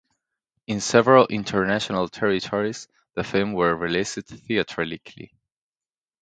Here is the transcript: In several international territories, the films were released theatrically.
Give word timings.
In 0.65 0.81
several 0.81 1.27
international 1.27 2.09
territories, 2.09 2.87
the 3.13 3.23
films 3.23 3.53
were 3.53 3.75
released 3.77 4.15
theatrically. 4.23 5.31